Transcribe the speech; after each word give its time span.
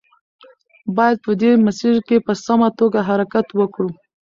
باید 0.97 1.17
په 1.25 1.31
دې 1.41 1.51
مسیر 1.65 1.95
کې 2.07 2.17
په 2.25 2.33
سمه 2.45 2.69
توګه 2.79 2.99
حرکت 3.09 3.47
وکړو. 3.59 3.89